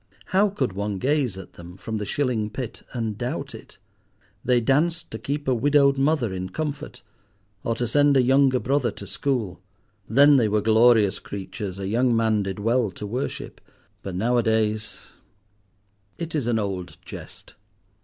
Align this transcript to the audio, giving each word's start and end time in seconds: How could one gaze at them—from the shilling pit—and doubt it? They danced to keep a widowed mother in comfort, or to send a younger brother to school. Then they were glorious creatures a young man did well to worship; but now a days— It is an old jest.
How 0.33 0.49
could 0.49 0.73
one 0.73 0.97
gaze 0.97 1.37
at 1.37 1.53
them—from 1.53 1.97
the 1.97 2.07
shilling 2.07 2.49
pit—and 2.49 3.19
doubt 3.19 3.53
it? 3.53 3.77
They 4.43 4.59
danced 4.59 5.11
to 5.11 5.19
keep 5.19 5.47
a 5.47 5.53
widowed 5.53 5.99
mother 5.99 6.33
in 6.33 6.49
comfort, 6.49 7.03
or 7.63 7.75
to 7.75 7.85
send 7.85 8.17
a 8.17 8.23
younger 8.23 8.57
brother 8.59 8.89
to 8.89 9.05
school. 9.05 9.61
Then 10.09 10.37
they 10.37 10.47
were 10.47 10.61
glorious 10.61 11.19
creatures 11.19 11.77
a 11.77 11.87
young 11.87 12.15
man 12.15 12.41
did 12.41 12.57
well 12.57 12.89
to 12.89 13.05
worship; 13.05 13.61
but 14.01 14.15
now 14.15 14.37
a 14.37 14.41
days— 14.41 15.01
It 16.17 16.33
is 16.33 16.47
an 16.47 16.57
old 16.57 16.97
jest. 17.05 17.53